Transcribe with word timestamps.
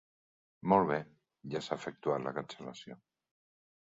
Molt 0.71 0.87
bé, 0.91 0.95
ja 1.55 1.61
s'ha 1.65 1.77
efectuat 1.81 2.23
la 2.29 2.33
cancel·lació. 2.39 2.97